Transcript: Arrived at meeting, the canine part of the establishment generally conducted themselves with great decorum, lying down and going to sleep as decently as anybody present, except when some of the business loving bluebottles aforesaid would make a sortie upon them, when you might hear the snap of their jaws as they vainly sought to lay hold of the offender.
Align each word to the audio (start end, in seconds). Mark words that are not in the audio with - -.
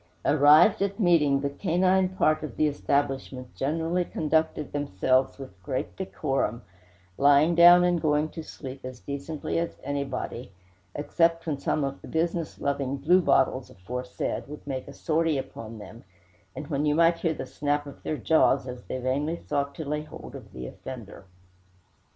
Arrived 0.25 0.81
at 0.81 0.99
meeting, 0.99 1.41
the 1.41 1.49
canine 1.51 2.09
part 2.09 2.41
of 2.41 2.57
the 2.57 2.65
establishment 2.65 3.53
generally 3.53 4.03
conducted 4.03 4.71
themselves 4.71 5.37
with 5.37 5.61
great 5.61 5.95
decorum, 5.95 6.63
lying 7.19 7.53
down 7.53 7.83
and 7.83 8.01
going 8.01 8.27
to 8.27 8.41
sleep 8.41 8.83
as 8.83 8.99
decently 8.99 9.59
as 9.59 9.77
anybody 9.83 10.45
present, 10.45 10.51
except 10.95 11.45
when 11.45 11.59
some 11.59 11.83
of 11.83 12.01
the 12.01 12.07
business 12.07 12.59
loving 12.59 12.97
bluebottles 12.97 13.69
aforesaid 13.69 14.47
would 14.47 14.65
make 14.65 14.87
a 14.87 14.93
sortie 14.93 15.37
upon 15.37 15.77
them, 15.77 16.03
when 16.67 16.83
you 16.87 16.95
might 16.95 17.19
hear 17.19 17.35
the 17.35 17.45
snap 17.45 17.85
of 17.85 18.01
their 18.01 18.17
jaws 18.17 18.67
as 18.67 18.83
they 18.85 18.97
vainly 18.97 19.35
sought 19.37 19.75
to 19.75 19.85
lay 19.85 20.01
hold 20.01 20.33
of 20.33 20.51
the 20.51 20.65
offender. 20.65 21.25